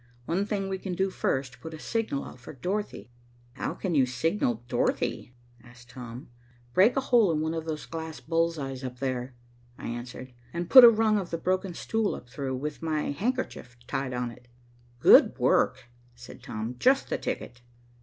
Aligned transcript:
"One 0.25 0.47
thing 0.47 0.67
we 0.67 0.79
can 0.79 0.95
do 0.95 1.11
first, 1.11 1.61
put 1.61 1.75
a 1.75 1.79
signal 1.79 2.23
out 2.25 2.39
for 2.39 2.53
Dorothy." 2.53 3.11
"How 3.53 3.75
can 3.75 3.93
you 3.93 4.07
signal 4.07 4.63
Dorothy?" 4.67 5.35
asked 5.63 5.91
Tom. 5.91 6.27
"Break 6.73 6.97
a 6.97 7.01
hole 7.01 7.31
in 7.31 7.39
one 7.41 7.53
of 7.53 7.65
those 7.65 7.85
glass 7.85 8.19
bull's 8.19 8.57
eyes 8.57 8.83
up 8.83 8.97
there," 8.97 9.35
I 9.77 9.89
answered, 9.89 10.33
"and 10.53 10.71
put 10.71 10.83
a 10.83 10.89
rung 10.89 11.19
of 11.19 11.29
the 11.29 11.37
broken 11.37 11.75
stool 11.75 12.15
up 12.15 12.27
through, 12.31 12.55
with 12.55 12.81
my 12.81 13.11
handkerchief 13.11 13.77
tied 13.85 14.15
on 14.15 14.31
it." 14.31 14.47
"Good 14.97 15.37
work," 15.37 15.85
said 16.15 16.41
Tom. 16.41 16.77
"Just 16.79 17.09
the 17.11 17.19
ticket." 17.19 17.61